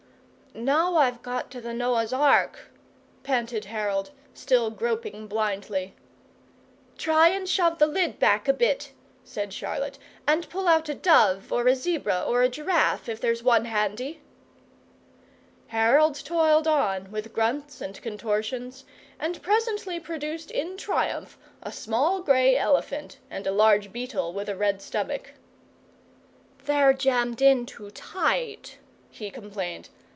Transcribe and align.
"Now 0.53 0.97
I've 0.97 1.21
got 1.21 1.49
to 1.51 1.61
the 1.61 1.73
Noah's 1.73 2.11
Ark," 2.11 2.59
panted 3.23 3.63
Harold, 3.71 4.11
still 4.33 4.69
groping 4.69 5.27
blindly. 5.27 5.95
"Try 6.97 7.29
and 7.29 7.47
shove 7.47 7.77
the 7.79 7.87
lid 7.87 8.19
back 8.19 8.49
a 8.49 8.53
bit," 8.53 8.91
said 9.23 9.53
Charlotte, 9.53 9.97
"and 10.27 10.49
pull 10.49 10.67
out 10.67 10.89
a 10.89 10.93
dove 10.93 11.53
or 11.53 11.65
a 11.69 11.73
zebra 11.75 12.25
or 12.27 12.41
a 12.41 12.49
giraffe 12.49 13.07
if 13.07 13.21
there's 13.21 13.41
one 13.41 13.63
handy." 13.63 14.21
Harold 15.67 16.15
toiled 16.25 16.67
on 16.67 17.11
with 17.13 17.31
grunts 17.31 17.79
and 17.79 18.01
contortions, 18.01 18.83
and 19.21 19.41
presently 19.41 20.01
produced 20.01 20.51
in 20.51 20.75
triumph 20.75 21.37
a 21.63 21.71
small 21.71 22.21
grey 22.21 22.57
elephant 22.57 23.19
and 23.29 23.47
a 23.47 23.53
large 23.53 23.93
beetle 23.93 24.33
with 24.33 24.49
a 24.49 24.57
red 24.57 24.81
stomach. 24.81 25.31
"They're 26.65 26.91
jammed 26.91 27.41
in 27.41 27.65
too 27.65 27.89
tight," 27.91 28.79
he 29.09 29.31
complained. 29.31 29.87